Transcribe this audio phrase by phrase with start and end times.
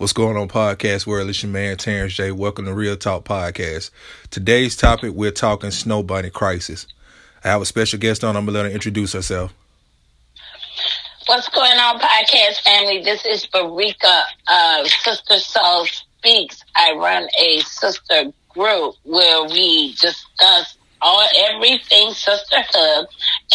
[0.00, 1.28] What's going on, podcast world?
[1.28, 2.32] It's your man Terrence J.
[2.32, 3.90] Welcome to Real Talk Podcast.
[4.30, 6.86] Today's topic, we're talking Snow Bunny crisis.
[7.44, 8.34] I have a special guest on.
[8.34, 9.52] I'm gonna let her introduce herself.
[11.26, 13.02] What's going on, podcast family?
[13.02, 14.22] This is Barika
[14.80, 16.64] of Sister Soul Speaks.
[16.74, 23.06] I run a sister group where we discuss all everything sisterhood,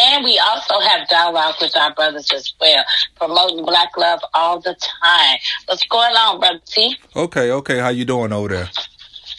[0.02, 2.84] and we also have dialogue with our brothers as well,
[3.16, 5.38] promoting black love all the time.
[5.66, 6.98] What's going on, brother T?
[7.16, 7.80] Okay, okay.
[7.80, 8.70] How you doing over there?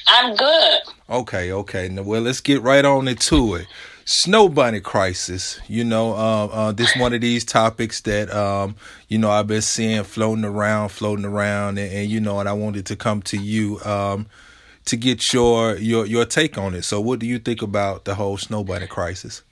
[0.09, 0.81] I'm good.
[1.11, 1.89] Okay, okay.
[1.89, 3.67] Now, well, let's get right on into it.
[4.05, 5.59] Snow bunny crisis.
[5.67, 8.77] You know, uh, uh, this one of these topics that um,
[9.09, 12.53] you know I've been seeing floating around, floating around, and, and you know, and I
[12.53, 13.81] wanted to come to you.
[13.81, 14.27] Um,
[14.87, 16.83] to get your your your take on it.
[16.83, 19.43] So, what do you think about the whole snow bunny crisis?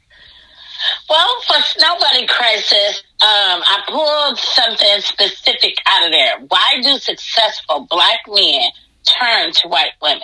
[1.09, 6.41] Well, for snow bunny crisis, um, I pulled something specific out of there.
[6.49, 8.71] Why do successful black men
[9.05, 10.23] turn to white women?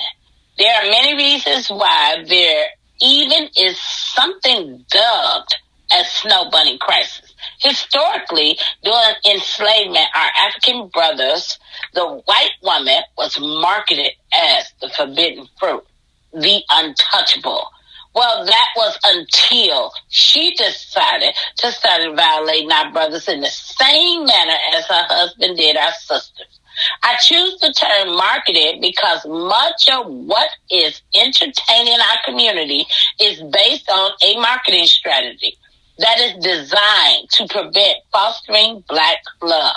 [0.58, 2.66] There are many reasons why there
[3.00, 5.56] even is something dubbed
[5.92, 7.29] as snow bunny crisis.
[7.58, 11.58] Historically, during enslavement, our African brothers,
[11.94, 15.84] the white woman was marketed as the forbidden fruit,
[16.32, 17.68] the untouchable.
[18.14, 24.56] Well, that was until she decided to start violating our brothers in the same manner
[24.74, 26.60] as her husband did our sisters.
[27.02, 32.86] I choose the term marketed because much of what is entertaining our community
[33.20, 35.56] is based on a marketing strategy
[36.00, 39.76] that is designed to prevent fostering black love.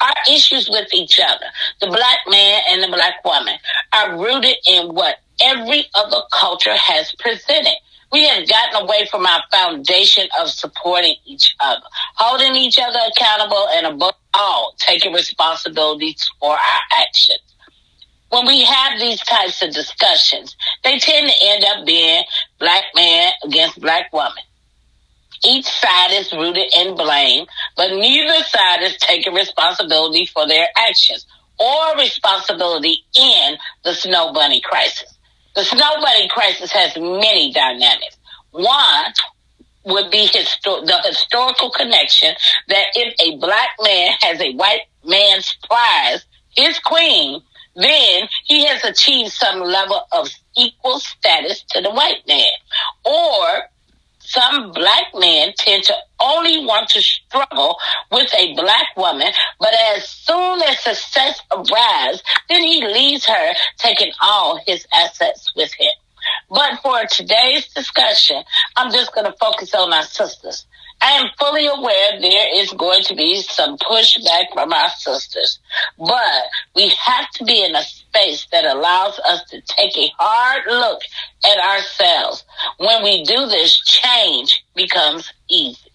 [0.00, 1.46] Our issues with each other,
[1.80, 3.54] the black man and the black woman,
[3.92, 7.76] are rooted in what every other culture has presented.
[8.10, 11.82] We have gotten away from our foundation of supporting each other,
[12.16, 17.40] holding each other accountable, and above all, taking responsibilities for our actions.
[18.30, 22.24] When we have these types of discussions, they tend to end up being
[22.58, 24.42] black man against black woman.
[25.44, 31.26] Each side is rooted in blame, but neither side is taking responsibility for their actions
[31.58, 35.14] or responsibility in the snow bunny crisis.
[35.54, 38.16] The snow bunny crisis has many dynamics.
[38.50, 39.12] One
[39.84, 42.34] would be histo- the historical connection
[42.68, 46.24] that if a black man has a white man's prize,
[46.56, 47.42] his queen,
[47.74, 52.50] then he has achieved some level of equal status to the white man.
[53.04, 53.68] Or
[54.28, 57.78] some black men tend to only want to struggle
[58.12, 64.12] with a black woman, but as soon as success arrives, then he leaves her taking
[64.20, 65.92] all his assets with him.
[66.50, 68.42] But for today's discussion,
[68.76, 70.66] I'm just going to focus on our sisters.
[71.00, 75.58] I am fully aware there is going to be some pushback from our sisters,
[75.96, 76.42] but
[76.74, 77.82] we have to be in a
[78.18, 81.00] space that allows us to take a hard look
[81.44, 82.44] at ourselves.
[82.78, 85.90] When we do this, change becomes easy.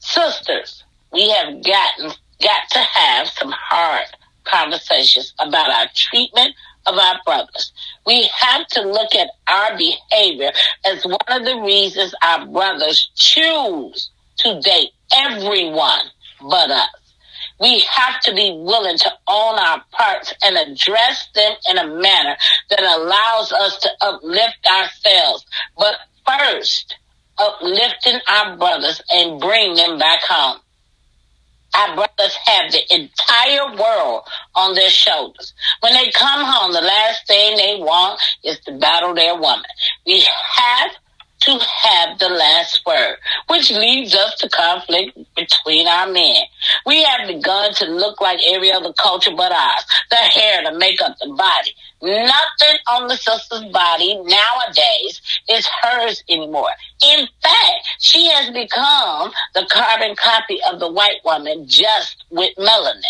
[0.00, 2.10] Sisters, we have gotten,
[2.42, 4.06] got to have some hard
[4.44, 6.54] conversations about our treatment
[6.86, 7.72] of our brothers.
[8.06, 10.50] We have to look at our behavior
[10.84, 16.10] as one of the reasons our brothers choose to date everyone
[16.42, 17.03] but us.
[17.60, 22.36] We have to be willing to own our parts and address them in a manner
[22.70, 25.46] that allows us to uplift ourselves.
[25.76, 26.96] But first,
[27.38, 30.60] uplifting our brothers and bring them back home.
[31.76, 34.22] Our brothers have the entire world
[34.54, 35.52] on their shoulders.
[35.80, 39.64] When they come home, the last thing they want is to battle their woman.
[40.06, 40.90] We have
[41.44, 43.16] to have the last word,
[43.48, 46.42] which leads us to conflict between our men.
[46.86, 49.84] We have begun to look like every other culture but ours.
[50.10, 51.74] The hair, the makeup, the body.
[52.02, 56.70] Nothing on the sister's body nowadays is hers anymore.
[57.04, 63.02] In fact, she has become the carbon copy of the white woman just with melanin.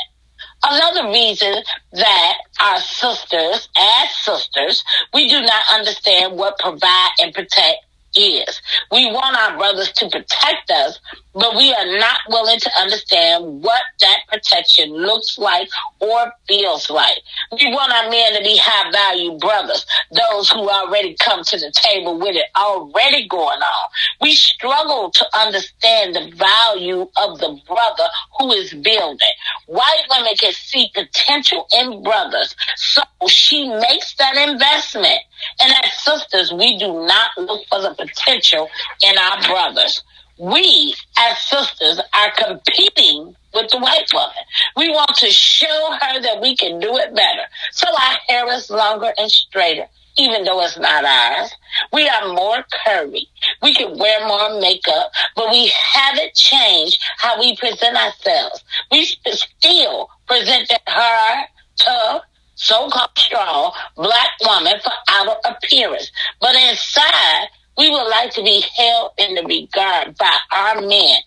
[0.67, 1.63] Another reason
[1.93, 4.83] that our sisters, as sisters,
[5.13, 7.85] we do not understand what provide and protect
[8.17, 8.61] is.
[8.91, 10.99] We want our brothers to protect us,
[11.35, 15.69] but we are not willing to understand what that protection looks like
[16.01, 17.19] or feels like.
[17.53, 21.73] We want our men to be high value brothers, those who already come to the
[21.75, 23.89] table with it already going on.
[24.21, 28.09] We struggle to understand the value of the brother
[28.39, 29.19] who is building.
[29.67, 35.21] White women can see potential in brothers, so she makes that investment.
[35.61, 38.69] And as sisters, we do not look for the potential
[39.03, 40.03] in our brothers.
[40.39, 44.35] We, as sisters, are competing with the white woman.
[44.77, 47.45] We want to show her that we can do it better.
[47.73, 49.87] So our hair is longer and straighter,
[50.19, 51.53] even though it's not ours.
[51.93, 53.29] We are more curvy.
[53.63, 58.65] We can wear more makeup, but we haven't changed how we present ourselves.
[58.91, 61.47] We still present that hard,
[61.77, 62.23] tough,
[62.55, 66.11] so-called strong black woman for outer appearance.
[66.41, 71.19] But inside, we would like to be held in the regard by our men,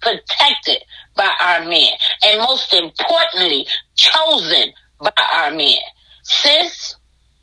[0.00, 0.84] protected
[1.16, 1.92] by our men,
[2.24, 5.78] and most importantly, chosen by our men.
[6.22, 6.96] Sis,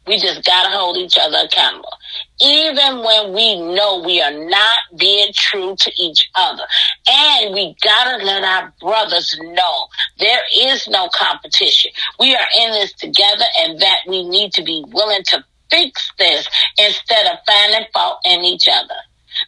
[0.05, 1.93] we just gotta hold each other accountable.
[2.41, 6.63] Even when we know we are not being true to each other.
[7.07, 9.87] And we gotta let our brothers know
[10.19, 11.91] there is no competition.
[12.19, 16.47] We are in this together and that we need to be willing to fix this
[16.77, 18.95] instead of finding fault in each other.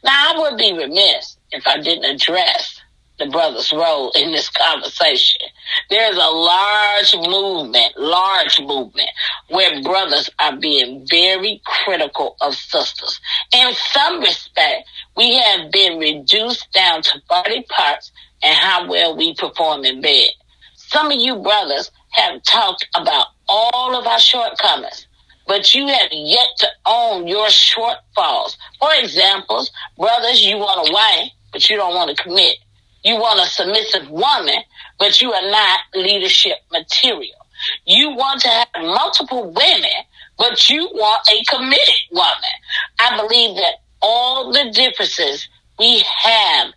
[0.03, 2.81] Now I would be remiss if I didn't address
[3.17, 5.41] the brother's role in this conversation.
[5.89, 9.09] There's a large movement, large movement
[9.49, 13.19] where brothers are being very critical of sisters.
[13.53, 18.11] In some respect, we have been reduced down to body parts
[18.43, 20.31] and how well we perform in bed.
[20.75, 25.07] Some of you brothers have talked about all of our shortcomings,
[25.47, 28.57] but you have yet to own your shortfalls.
[28.79, 29.65] For example,
[29.97, 32.57] brothers, you want a wife, but you don't want to commit.
[33.05, 34.57] You want a submissive woman,
[34.97, 37.37] but you are not leadership material.
[37.85, 39.91] You want to have multiple women,
[40.39, 42.55] but you want a committed woman.
[42.99, 45.47] I believe that all the differences
[45.77, 46.73] we have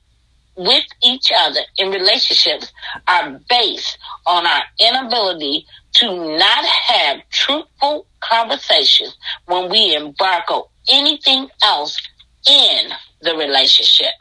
[0.54, 2.72] with each other in relationships
[3.06, 3.96] are based
[4.26, 5.64] on our inability
[5.94, 9.16] to not have truthful conversations
[9.46, 11.98] when we embark on anything else
[12.46, 12.90] in
[13.22, 14.12] the relationship.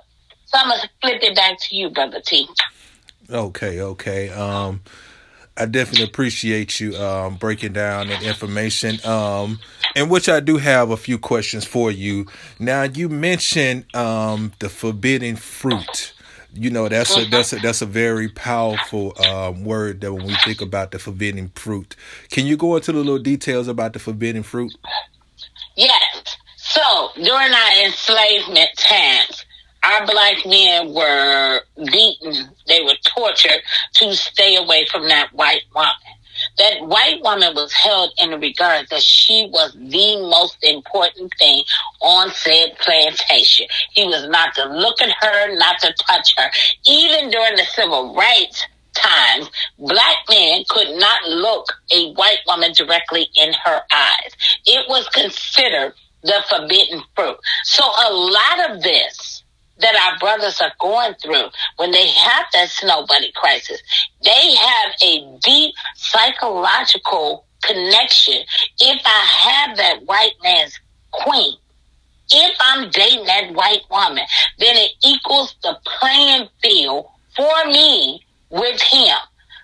[0.48, 2.48] So I'm gonna flip it back to you, brother T.
[3.30, 4.30] Okay, okay.
[4.30, 4.82] Um,
[5.58, 9.06] I definitely appreciate you um, breaking down that information.
[9.06, 9.60] Um,
[9.96, 12.28] and which I do have a few questions for you.
[12.60, 16.14] Now, you mentioned um, the forbidden fruit.
[16.54, 20.36] You know that's a that's a that's a very powerful um, word that when we
[20.46, 21.96] think about the forbidden fruit.
[22.32, 24.74] Can you go into the little details about the forbidden fruit?
[25.76, 26.38] Yes.
[26.56, 29.46] So during our enslavement times,
[29.88, 33.62] our black men were beaten, they were tortured
[33.96, 35.92] to stay away from that white woman.
[36.58, 41.64] That white woman was held in regard that she was the most important thing
[42.02, 43.68] on said plantation.
[43.92, 46.50] He was not to look at her, not to touch her.
[46.86, 49.50] Even during the civil rights times,
[49.80, 54.32] black men could not look a white woman directly in her eyes.
[54.66, 55.94] It was considered
[56.24, 57.38] the forbidden fruit.
[57.64, 59.37] So a lot of this
[59.80, 63.82] that our brothers are going through when they have that snow bunny crisis.
[64.24, 68.44] They have a deep psychological connection.
[68.80, 70.80] If I have that white man's
[71.12, 71.56] queen,
[72.32, 74.26] if I'm dating that white woman,
[74.60, 79.16] then it equals the playing field for me with him.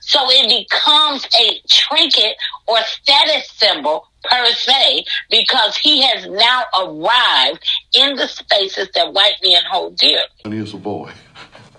[0.02, 2.36] So it becomes a trinket
[2.68, 7.64] or status symbol per se because he has now arrived
[7.96, 10.22] in the spaces that white men hold dear.
[10.46, 11.12] And he's a boy.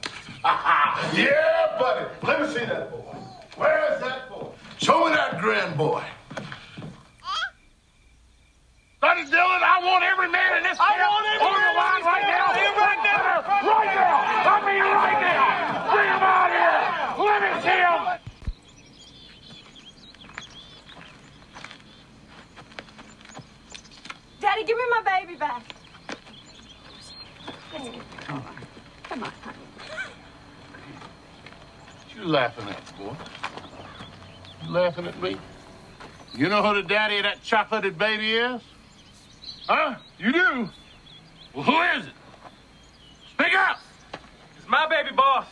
[0.45, 2.05] yeah, buddy.
[2.23, 2.99] Let me see that boy.
[3.57, 4.49] Where is that boy?
[4.79, 6.03] Show me that grand boy.
[9.01, 12.03] Sonny Dillon, I want every man in this I camp want every on the line
[12.09, 12.57] right now.
[12.57, 13.45] Right now.
[13.45, 14.49] Right now.
[14.49, 15.93] I mean right now.
[15.93, 16.81] Bring him out here.
[17.21, 18.01] Let me see him.
[24.41, 25.63] Daddy, give me my baby back.
[27.73, 28.45] Come on.
[29.03, 29.59] Come on, honey.
[32.01, 33.15] What you laughing at, boy?
[34.63, 35.37] You laughing at me?
[36.35, 38.63] You know who the daddy of that chocolated baby is?
[39.69, 39.97] Huh?
[40.19, 40.69] You do?
[41.55, 42.13] Well, who is it?
[43.35, 43.79] Speak up!
[44.57, 45.47] It's my baby boss.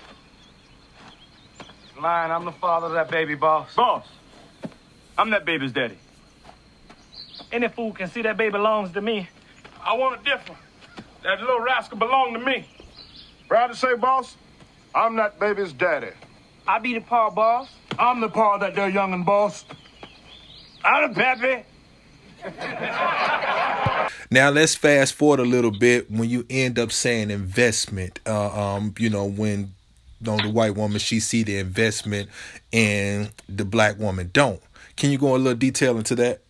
[2.00, 3.74] Lying, I'm the father of that baby boss.
[3.74, 4.06] Boss,
[5.18, 5.98] I'm that baby's daddy.
[7.52, 9.28] Any fool can see that baby belongs to me.
[9.84, 10.60] I want it different.
[11.22, 12.66] That little rascal belonged to me.
[13.46, 14.36] Proud to say, boss,
[14.94, 16.12] I'm that baby's daddy.
[16.66, 17.68] I be the paw boss.
[17.98, 19.64] I'm the paw that there youngin' boss.
[20.84, 21.64] I'm the pappy.
[24.30, 28.20] now let's fast forward a little bit when you end up saying investment.
[28.26, 29.74] Uh, um, you know when
[30.20, 32.28] you know, the white woman she see the investment
[32.72, 34.60] and the black woman don't.
[34.96, 36.42] Can you go a little detail into that?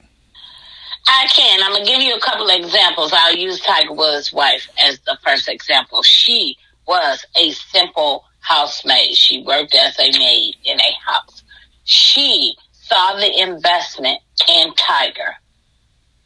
[1.09, 1.63] I can.
[1.63, 3.13] I'm gonna give you a couple of examples.
[3.15, 6.03] I'll use Tiger Woods' wife as the first example.
[6.03, 9.15] She was a simple housemaid.
[9.17, 11.43] She worked as a maid in a house.
[11.85, 14.19] She saw the investment
[14.49, 15.35] in Tiger.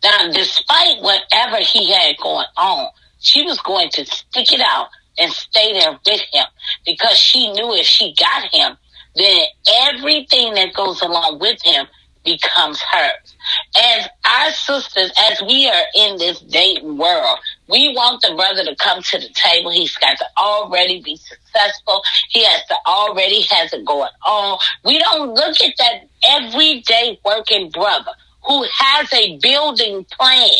[0.02, 2.88] Now, despite whatever he had going on,
[3.20, 6.44] she was going to stick it out and stay there with him
[6.84, 8.76] because she knew if she got him,
[9.14, 9.46] then
[9.88, 11.86] everything that goes along with him
[12.24, 13.34] becomes hers.
[13.76, 18.76] As our sisters, as we are in this dating world, we want the brother to
[18.76, 19.70] come to the table.
[19.70, 22.02] He's got to already be successful.
[22.28, 24.58] He has to already has it going on.
[24.84, 28.12] We don't look at that everyday working brother
[28.46, 30.50] who has a building plan.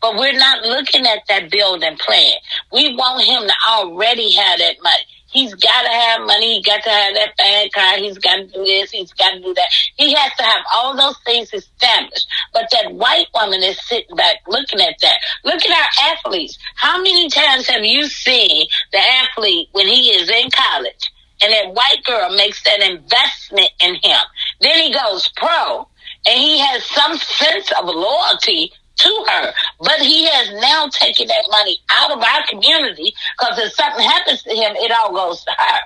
[0.00, 2.34] But we're not looking at that building plan.
[2.72, 5.04] We want him to already have that money.
[5.36, 6.56] He's got to have money.
[6.56, 7.98] He got to have that bad car.
[7.98, 8.90] He's got to do this.
[8.90, 9.68] He's got to do that.
[9.96, 12.26] He has to have all those things established.
[12.54, 15.18] But that white woman is sitting back looking at that.
[15.44, 16.56] Look at our athletes.
[16.76, 21.12] How many times have you seen the athlete when he is in college
[21.42, 24.22] and that white girl makes that investment in him?
[24.62, 25.86] Then he goes pro
[26.26, 29.52] and he has some sense of loyalty to her.
[29.80, 34.42] But he has now taken that money out of our community because if something happens
[34.42, 35.80] to him, it all goes to her.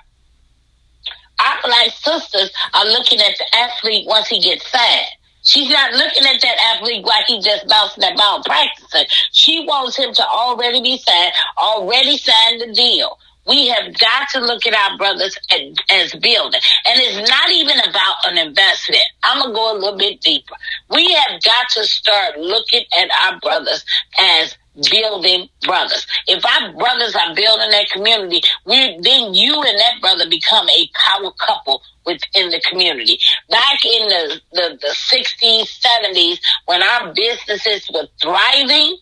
[1.40, 5.06] Our black sisters are looking at the athlete once he gets signed.
[5.42, 9.06] She's not looking at that athlete like he just bouncing that ball practicing.
[9.32, 13.18] She wants him to already be signed, already signed the deal.
[13.50, 16.60] We have got to look at our brothers as, as building.
[16.86, 19.02] And it's not even about an investment.
[19.24, 20.54] I'm going to go a little bit deeper.
[20.88, 23.84] We have got to start looking at our brothers
[24.20, 24.56] as
[24.88, 26.06] building brothers.
[26.28, 30.88] If our brothers are building that community, we then you and that brother become a
[30.94, 33.18] power couple within the community.
[33.48, 38.96] Back in the, the, the 60s, 70s, when our businesses were thriving,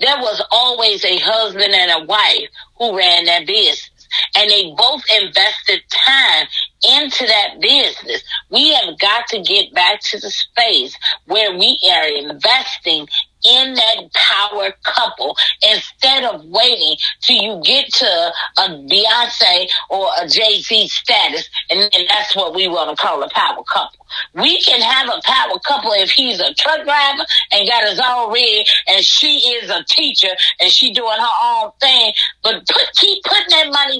[0.00, 3.90] there was always a husband and a wife who ran that business.
[4.36, 6.46] And they both invested time
[6.82, 8.22] into that business.
[8.50, 13.08] We have got to get back to the space where we are investing
[13.44, 20.28] in that power couple instead of waiting till you get to a Beyonce or a
[20.28, 24.06] Jay Z status, and, that's what we want to call a power couple.
[24.34, 28.32] We can have a power couple if he's a truck driver and got his own
[28.32, 32.12] rig, and she is a teacher and she doing her own thing.
[32.42, 33.37] But put keep putting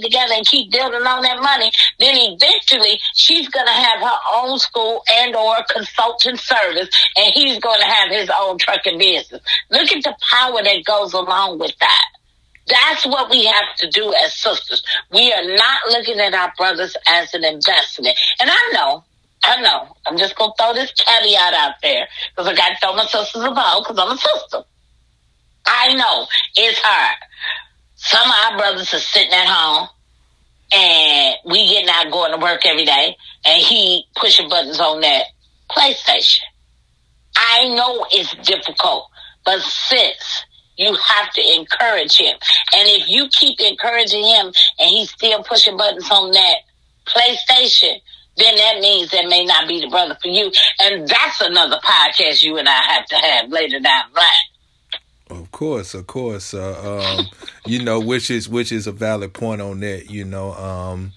[0.08, 1.70] together and keep building on that money.
[1.98, 7.84] Then eventually she's gonna have her own school and or consulting service, and he's gonna
[7.84, 9.42] have his own trucking business.
[9.70, 12.04] Look at the power that goes along with that.
[12.66, 14.82] That's what we have to do as sisters.
[15.10, 18.18] We are not looking at our brothers as an investment.
[18.40, 19.04] And I know
[19.44, 19.96] I know.
[20.06, 23.42] I'm just gonna throw this caveat out there because I got to throw my sisters
[23.42, 24.62] a bone because I'm a sister.
[25.64, 27.16] I know it's hard.
[27.94, 29.88] Some of our brothers are sitting at home
[30.72, 35.24] and we getting out going to work every day and he pushing buttons on that
[35.70, 36.40] PlayStation.
[37.36, 39.08] I know it's difficult,
[39.44, 40.44] but sis,
[40.76, 42.36] you have to encourage him.
[42.74, 46.56] And if you keep encouraging him and he's still pushing buttons on that
[47.06, 48.00] PlayStation,
[48.36, 50.50] then that means that may not be the brother for you.
[50.80, 54.47] And that's another podcast you and I have to have later down the line.
[55.30, 56.54] Of course, of course.
[56.54, 57.26] Uh, um,
[57.66, 60.10] you know, which is which is a valid point on that.
[60.10, 61.12] You know, um,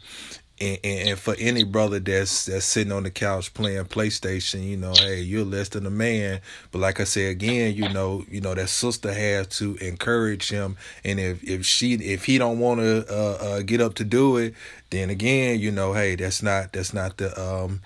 [0.59, 4.93] and, and, for any brother that's that's sitting on the couch playing PlayStation, you know,
[4.93, 6.41] hey, you're less than a man.
[6.71, 10.77] But like I said again, you know, you know that sister has to encourage him,
[11.03, 14.37] and if if she if he don't want to uh, uh, get up to do
[14.37, 14.53] it,
[14.89, 17.81] then again, you know, hey, that's not that's not the um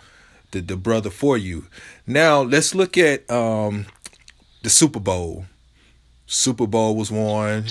[0.52, 1.68] the the brother for you.
[2.08, 3.86] Now let's look at um
[4.64, 5.46] the Super Bowl.
[6.28, 7.66] Super Bowl was won.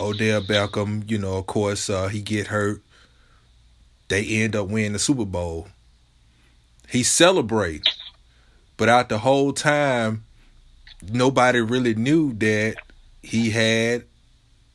[0.00, 2.82] Odell Beckham, you know, of course, uh, he get hurt
[4.12, 5.68] they end up winning the Super Bowl.
[6.86, 7.96] He celebrates,
[8.76, 10.24] but out the whole time,
[11.10, 12.74] nobody really knew that
[13.22, 14.04] he had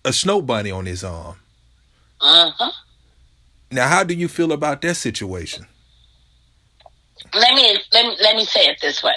[0.04, 1.36] a snow bunny on his arm.
[2.20, 2.72] Uh huh.
[3.70, 5.68] Now, how do you feel about that situation?
[7.32, 9.14] Let me let me let me say it this way.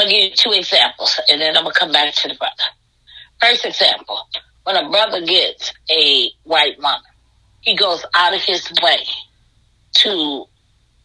[0.00, 2.54] I'm gonna give you two examples, and then I'm gonna come back to the brother.
[3.38, 4.18] First example:
[4.64, 7.02] when a brother gets a white woman,
[7.60, 9.00] he goes out of his way
[9.96, 10.46] to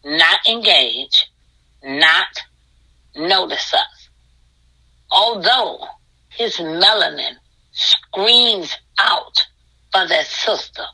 [0.02, 1.30] not engage,
[1.84, 2.26] not
[3.14, 4.08] notice us.
[5.10, 5.84] Although
[6.30, 7.34] his melanin
[7.72, 9.46] screams out
[9.92, 10.84] for that sister.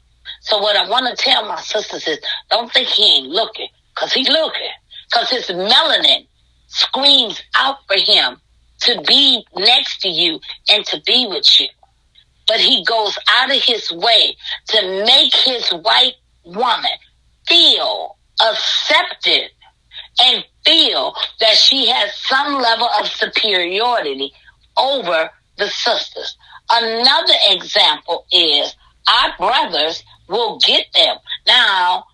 [0.40, 2.18] So what I want to tell my sisters is
[2.50, 4.71] don't think he ain't looking, cause he's looking.
[5.12, 6.26] Cause his melanin
[6.73, 8.38] screams out for him
[8.81, 11.69] to be next to you and to be with you.
[12.49, 14.37] but he goes out of his way
[14.69, 16.14] to make his white
[16.45, 16.91] woman
[17.47, 19.50] feel accepted
[20.23, 24.33] and feel that she has some level of superiority
[24.76, 26.37] over the sisters.
[26.71, 28.75] Another example is
[29.09, 31.17] our brothers will get them.
[31.47, 32.05] Now,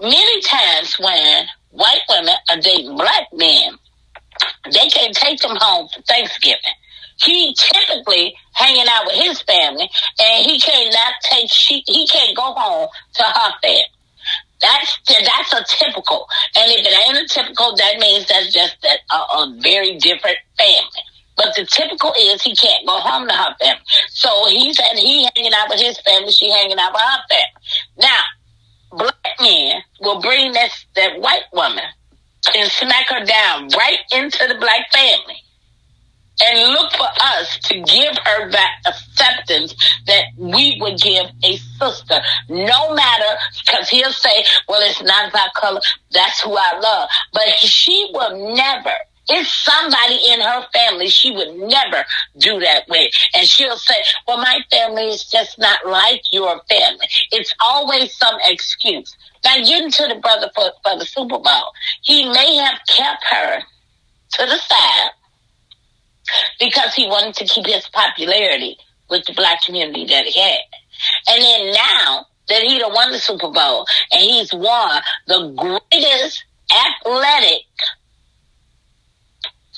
[0.00, 3.78] many times when white women are dating black men,
[4.70, 6.76] they can't take them home for Thanksgiving.
[7.22, 9.88] He typically hanging out with his family,
[10.20, 13.84] and he cannot take she he can't go home to her family.
[14.60, 19.00] That's that's a typical, and if it ain't a typical, that means that's just that
[19.12, 21.04] a, a very different family.
[21.36, 23.82] But the typical is he can't go home to her family.
[24.08, 27.98] So he said he hanging out with his family, she hanging out with her family.
[27.98, 28.20] Now,
[28.92, 31.84] black men will bring this that white woman
[32.56, 35.36] and smack her down right into the black family
[36.42, 39.74] and look for us to give her that acceptance
[40.06, 45.54] that we would give a sister, no matter, because he'll say, well, it's not about
[45.54, 45.80] color.
[46.10, 47.08] That's who I love.
[47.32, 48.94] But she will never,
[49.28, 52.04] it's somebody in her family she would never
[52.38, 53.10] do that with.
[53.34, 53.94] And she'll say,
[54.28, 57.06] well, my family is just not like your family.
[57.32, 59.16] It's always some excuse.
[59.44, 63.60] Now, getting to the brother for, for the Super Bowl, he may have kept her
[64.32, 65.10] to the side
[66.58, 68.76] because he wanted to keep his popularity
[69.10, 70.60] with the black community that he had.
[71.28, 76.44] And then now that he done won the Super Bowl and he's won the greatest
[76.72, 77.62] athletic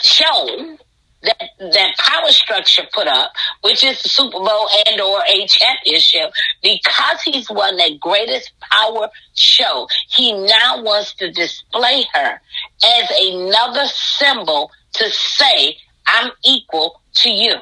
[0.07, 0.77] show
[1.23, 3.33] that that power structure put up,
[3.63, 6.31] which is the Super Bowl and or a championship,
[6.63, 12.41] because he's won that greatest power show, he now wants to display her
[12.85, 17.55] as another symbol to say I'm equal to you.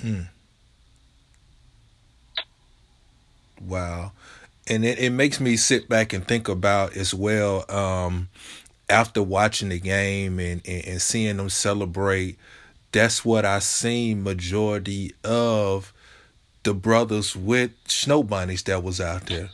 [0.00, 0.28] Mm.
[3.62, 4.12] Wow.
[4.68, 8.28] And it, it makes me sit back and think about as well, um,
[8.88, 12.38] after watching the game and, and, and seeing them celebrate,
[12.92, 15.92] that's what I seen majority of
[16.62, 19.50] the brothers with snow bunnies that was out there.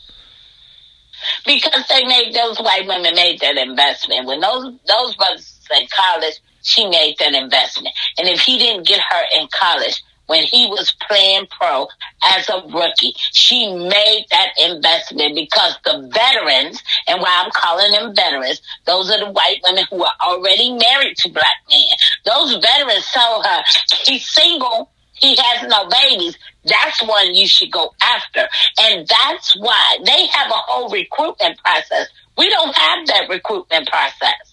[1.47, 4.27] Because they made those white women made that investment.
[4.27, 7.95] When those those brothers in college, she made that investment.
[8.19, 11.89] And if he didn't get her in college when he was playing pro
[12.25, 18.15] as a rookie, she made that investment because the veterans, and why I'm calling them
[18.15, 21.89] veterans, those are the white women who are already married to black men.
[22.25, 23.63] Those veterans told her,
[24.05, 26.39] he's single, he has no babies.
[26.65, 28.49] That's one you should go after.
[28.81, 32.09] And that's why they have a whole recruitment process.
[32.37, 34.48] We don't have that recruitment process.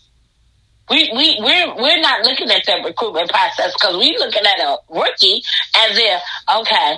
[0.90, 4.78] We we we're we're not looking at that recruitment process because we're looking at a
[4.90, 5.42] rookie
[5.76, 6.22] as if
[6.58, 6.98] okay,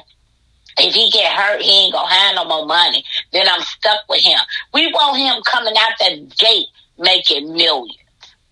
[0.80, 3.04] if he get hurt, he ain't gonna have no more money.
[3.32, 4.39] Then I'm stuck with him.
[4.73, 7.97] We want him coming out that gate making millions.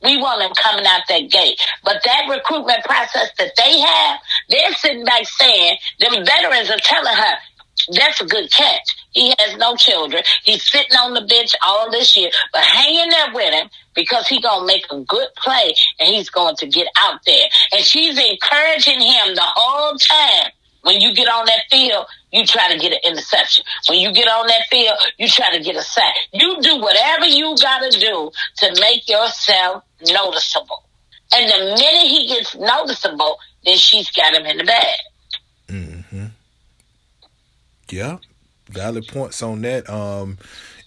[0.02, 1.60] We want him coming out that gate.
[1.84, 4.19] But that recruitment process that they have,
[4.50, 7.34] they're sitting back saying, them veterans are telling her,
[7.91, 8.95] that's a good catch.
[9.12, 10.21] He has no children.
[10.43, 14.41] He's sitting on the bench all this year, but hanging there with him because he
[14.41, 17.45] gonna make a good play and he's going to get out there.
[17.73, 20.51] And she's encouraging him the whole time.
[20.81, 23.65] When you get on that field, you try to get an interception.
[23.89, 26.13] When you get on that field, you try to get a sack.
[26.31, 30.84] You do whatever you gotta do to make yourself noticeable.
[31.34, 34.99] And the minute he gets noticeable, then she's got him in the bag.
[35.67, 36.25] Mm-hmm.
[37.89, 38.17] Yeah,
[38.69, 39.89] valid points on that.
[39.89, 40.38] Um,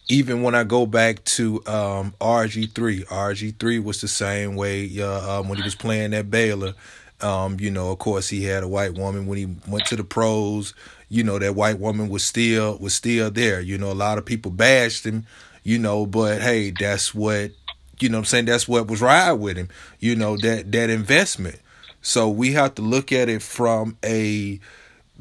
[0.09, 5.49] even when I go back to um, RG3, RG3 was the same way uh, um,
[5.49, 6.75] when he was playing at Baylor.
[7.21, 10.05] Um, you know, of course, he had a white woman when he went to the
[10.05, 10.73] pros.
[11.11, 13.61] You know, that white woman was still was still there.
[13.61, 15.27] You know, a lot of people bashed him.
[15.63, 17.51] You know, but hey, that's what
[17.99, 18.19] you know.
[18.19, 19.69] I'm saying that's what was right with him.
[19.99, 21.61] You know that that investment.
[22.01, 24.61] So we have to look at it from a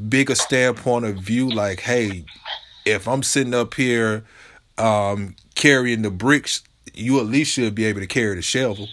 [0.08, 1.50] bigger standpoint of view.
[1.50, 2.26] Like, hey,
[2.86, 4.24] if I'm sitting up here
[4.78, 6.64] um, carrying the bricks,
[6.94, 8.88] you at least should be able to carry the shovel.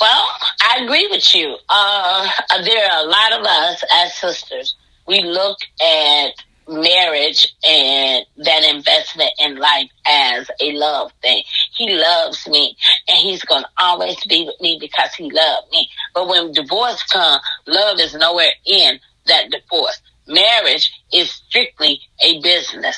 [0.00, 0.26] Well,
[0.62, 1.56] I agree with you.
[1.68, 2.28] Uh,
[2.64, 4.74] there are a lot of us as sisters.
[5.06, 6.32] We look at
[6.70, 11.42] marriage and that investment in life as a love thing.
[11.76, 12.76] He loves me
[13.08, 15.88] and he's going to always be with me because he loved me.
[16.14, 20.00] But when divorce comes, love is nowhere in that divorce.
[20.26, 22.96] Marriage is strictly a business.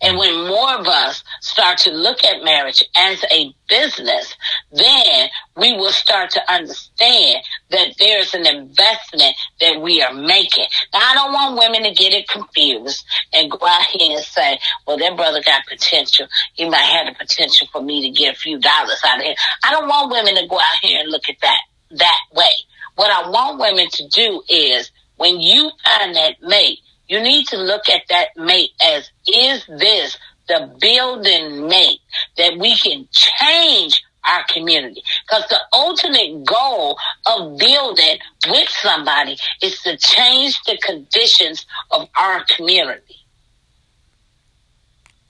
[0.00, 4.34] And when more of us start to look at marriage as a business,
[4.72, 7.38] then we will start to understand
[7.70, 10.66] that there's an investment that we are making.
[10.92, 14.58] Now, I don't want women to get it confused and go out here and say,
[14.86, 16.28] well, that brother got potential.
[16.54, 19.34] He might have the potential for me to get a few dollars out of him.
[19.64, 21.58] I don't want women to go out here and look at that
[21.90, 22.52] that way.
[22.96, 27.56] What I want women to do is when you find that mate, you need to
[27.56, 30.16] look at that mate as, is this
[30.48, 32.00] the building mate
[32.36, 35.02] that we can change our community?
[35.26, 38.18] Because the ultimate goal of building
[38.48, 43.16] with somebody is to change the conditions of our community.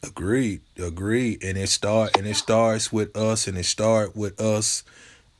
[0.02, 4.84] Agreed, agreed, and it start and it starts with us, and it start with us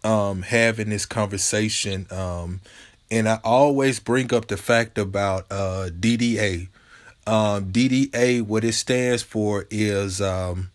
[0.02, 2.60] um, having this conversation um,
[3.10, 6.68] and I always bring up the fact about uh, DDA.
[7.26, 10.70] Um, DDA, what it stands for is um,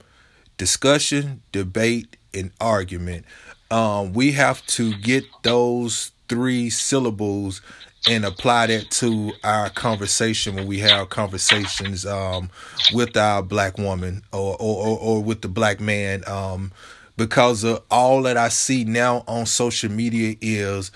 [0.58, 3.26] discussion, debate, and argument.
[3.72, 7.62] Um, we have to get those three syllables
[8.10, 12.50] and apply that to our conversation when we have conversations um,
[12.93, 16.24] with our black woman or, or, or, with the black man.
[16.28, 16.72] Um,
[17.15, 20.91] because of all that I see now on social media is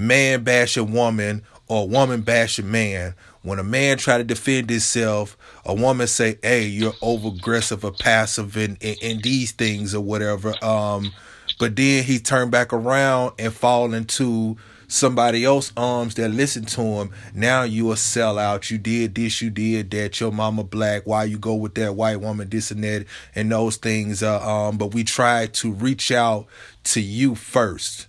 [0.00, 3.14] man bash a woman or a woman bash a man.
[3.42, 7.92] When a man try to defend himself, a woman say, "Hey, you're over aggressive or
[7.92, 11.12] passive in, in, in these things or whatever." Um,
[11.58, 14.56] but then he turned back around and fall into
[14.88, 17.10] somebody else arms that listen to him.
[17.32, 18.70] Now you a sellout.
[18.70, 20.20] You did this, you did that.
[20.20, 21.06] Your mama black.
[21.06, 22.48] Why you go with that white woman?
[22.48, 24.22] This and that and those things.
[24.22, 26.46] Uh, um, but we try to reach out
[26.84, 28.08] to you first.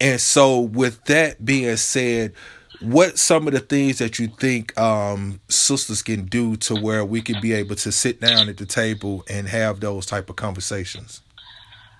[0.00, 2.32] And so, with that being said,
[2.80, 7.20] what some of the things that you think um, sisters can do to where we
[7.20, 11.20] can be able to sit down at the table and have those type of conversations?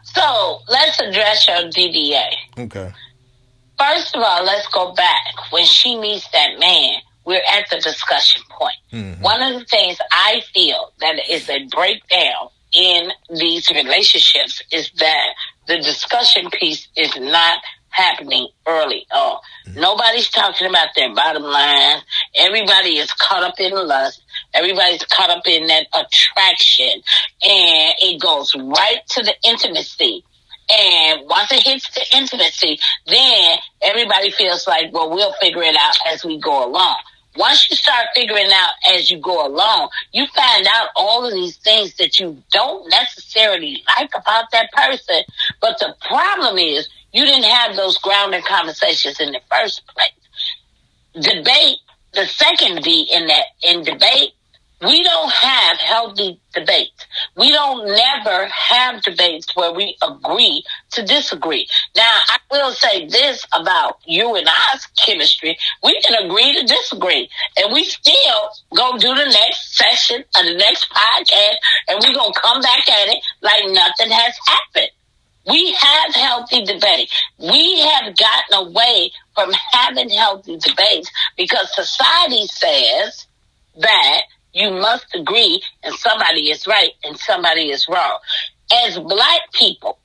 [0.04, 2.28] So let's address your DDA.
[2.58, 2.92] Okay.
[3.78, 5.34] First of all, let's go back.
[5.50, 8.76] When she meets that man, we're at the discussion point.
[8.92, 9.22] Mm-hmm.
[9.22, 15.26] One of the things I feel that is a breakdown in these relationships is that
[15.66, 17.58] the discussion piece is not
[17.90, 19.38] happening early on.
[19.66, 19.80] Mm-hmm.
[19.80, 22.00] Nobody's talking about their bottom line.
[22.36, 24.22] Everybody is caught up in lust.
[24.54, 27.02] Everybody's caught up in that attraction
[27.42, 30.24] and it goes right to the intimacy.
[30.70, 35.96] And once it hits the intimacy, then everybody feels like, well, we'll figure it out
[36.06, 36.98] as we go along.
[37.36, 41.56] Once you start figuring out as you go along, you find out all of these
[41.58, 45.22] things that you don't necessarily like about that person.
[45.60, 51.24] But the problem is you didn't have those grounded conversations in the first place.
[51.24, 51.78] Debate,
[52.12, 54.32] the second D in that, in debate,
[54.80, 57.06] we don't have healthy debates.
[57.36, 61.68] We don't never have debates where we agree to disagree.
[61.96, 65.58] Now, I will say this about you and I's chemistry.
[65.82, 70.54] We can agree to disagree and we still go do the next session of the
[70.54, 71.56] next podcast
[71.88, 74.90] and we're going to come back at it like nothing has happened.
[75.48, 77.10] We have healthy debate.
[77.38, 83.26] We have gotten away from having healthy debates because society says
[83.78, 88.18] that you must agree and somebody is right and somebody is wrong.
[88.86, 89.98] As black people,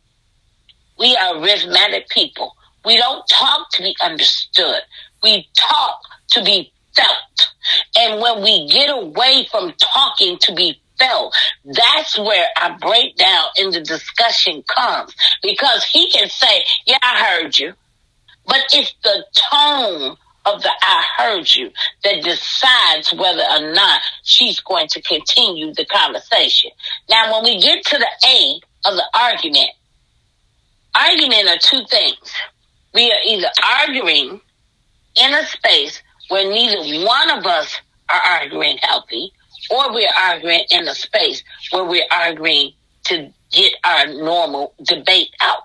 [0.97, 2.56] we are arithmetic people.
[2.86, 4.82] We don't talk to be understood.
[5.23, 5.99] We talk
[6.32, 7.53] to be felt.
[7.97, 11.36] And when we get away from talking to be felt.
[11.65, 17.58] That's where our breakdown in the discussion comes because he can say, yeah, I heard
[17.58, 17.73] you.
[18.45, 21.71] But it's the tone of the I heard you
[22.03, 26.71] that decides whether or not she's going to continue the conversation.
[27.10, 29.69] Now, when we get to the A of the argument,
[30.95, 32.34] argument are two things.
[32.93, 33.47] We are either
[33.79, 34.41] arguing
[35.15, 37.79] in a space where neither one of us
[38.10, 39.32] are arguing healthy,
[39.73, 42.71] or we're arguing in a space where we're arguing
[43.05, 45.63] to get our normal debate out.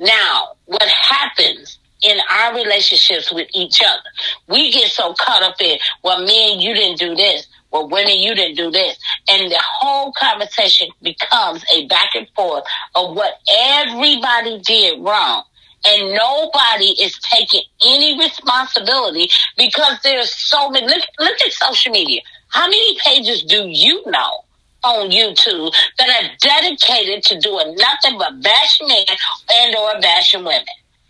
[0.00, 4.02] Now, what happens in our relationships with each other,
[4.48, 7.46] we get so caught up in, well, men, you didn't do this.
[7.70, 8.98] Well, women, you didn't do this.
[9.28, 12.64] And the whole conversation becomes a back and forth
[12.96, 15.44] of what everybody did wrong.
[15.86, 20.86] And nobody is taking any responsibility because there's so many.
[20.86, 22.20] Look, look at social media.
[22.50, 24.44] How many pages do you know
[24.82, 29.04] on YouTube that are dedicated to doing nothing but bashing men
[29.52, 30.64] and or bashing women?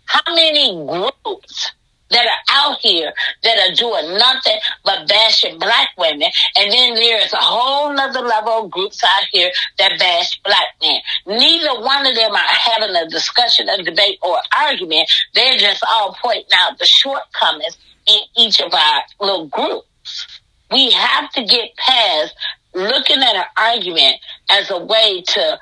[0.05, 1.71] How many groups
[2.11, 6.29] that are out here that are doing nothing but bashing black women.
[6.57, 10.75] And then there is a whole nother level of groups out here that bash black
[10.81, 10.99] men.
[11.25, 15.09] Neither one of them are having a discussion, a debate, or argument.
[15.33, 17.77] They're just all pointing out the shortcomings
[18.07, 20.40] in each of our little groups.
[20.71, 22.35] We have to get past
[22.73, 24.17] looking at an argument
[24.49, 25.59] as a way to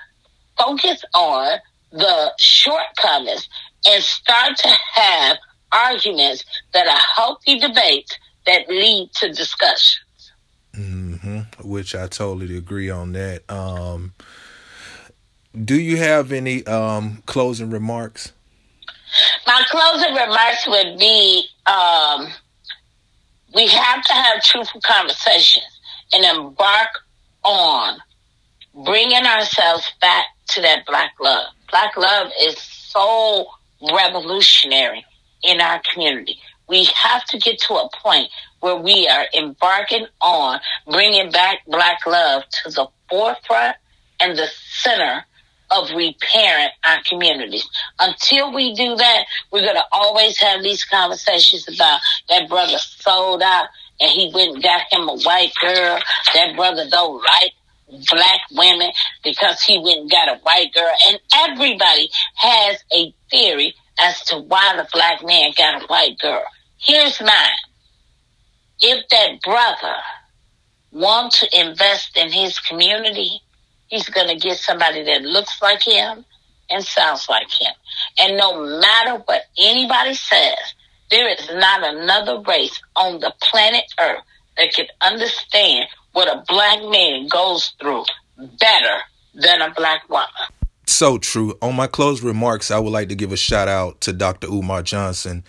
[0.58, 1.60] focus on
[1.92, 3.48] the shortcomings
[3.88, 5.38] and start to have
[5.72, 6.44] arguments
[6.74, 10.32] that are healthy debates that lead to discussions.
[10.76, 11.68] Mm-hmm.
[11.68, 13.50] Which I totally agree on that.
[13.50, 14.14] Um,
[15.66, 18.34] do you have any um, closing remarks?
[19.48, 22.28] My closing remarks would be um,
[23.54, 25.80] we have to have truthful conversations
[26.14, 26.90] and embark
[27.44, 27.98] on
[28.86, 31.48] bringing ourselves back to that black love.
[31.70, 33.48] Black love is so
[33.92, 35.06] revolutionary
[35.44, 36.38] in our community.
[36.68, 42.06] We have to get to a point where we are embarking on bringing back black
[42.06, 43.76] love to the forefront
[44.20, 45.26] and the center
[45.72, 47.68] of repairing our communities.
[48.00, 53.42] Until we do that, we're going to always have these conversations about that brother sold
[53.42, 53.68] out
[54.00, 56.00] and he went and got him a white girl.
[56.34, 57.52] That brother don't like
[58.10, 58.92] black women
[59.24, 60.92] because he went and got a white girl.
[61.08, 66.44] And everybody has a theory as to why the black man got a white girl.
[66.78, 67.32] Here's mine.
[68.82, 69.96] If that brother
[70.92, 73.42] wants to invest in his community,
[73.90, 76.26] he's going to get somebody that looks like him
[76.70, 77.74] and sounds like him.
[78.20, 80.58] And no matter what anybody says,
[81.12, 84.24] there is not another race on the planet Earth
[84.58, 88.06] that can understand what a black man goes through
[88.38, 89.00] better
[89.34, 90.28] than a black woman.
[90.86, 91.58] So true.
[91.62, 94.48] On my closing remarks, I would like to give a shout out to Dr.
[94.48, 95.44] Umar Johnson.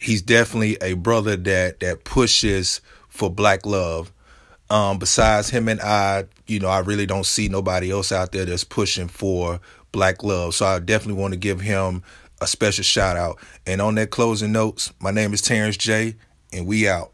[0.00, 4.12] He's definitely a brother that that pushes for black love.
[4.70, 8.44] Um, besides him and I, you know, I really don't see nobody else out there
[8.44, 9.60] that's pushing for
[9.92, 10.54] black love.
[10.54, 12.02] So I definitely want to give him
[12.40, 13.38] a special shout out.
[13.66, 16.16] And on that closing notes, my name is Terrence J,
[16.52, 17.12] and we out.